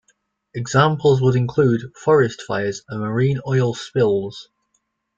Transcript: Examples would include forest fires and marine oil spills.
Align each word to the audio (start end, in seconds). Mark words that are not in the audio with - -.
Examples 0.55 1.21
would 1.21 1.35
include 1.35 1.93
forest 1.95 2.41
fires 2.41 2.81
and 2.89 3.01
marine 3.01 3.39
oil 3.45 3.75
spills. 3.75 4.49